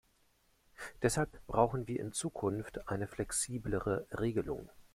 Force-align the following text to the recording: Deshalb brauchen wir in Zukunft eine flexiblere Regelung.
Deshalb 1.03 1.45
brauchen 1.45 1.87
wir 1.87 1.99
in 1.99 2.11
Zukunft 2.11 2.89
eine 2.89 3.05
flexiblere 3.05 4.07
Regelung. 4.09 4.67